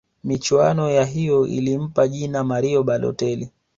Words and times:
michuano 0.23 0.89
ya 0.89 1.05
hiyo 1.05 1.47
ilimpa 1.47 2.07
jina 2.07 2.43
mario 2.43 2.83
balotel 2.83 3.47